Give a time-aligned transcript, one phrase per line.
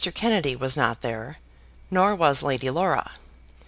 [0.15, 1.37] Kennedy was not there,
[1.91, 3.11] nor was Lady Laura.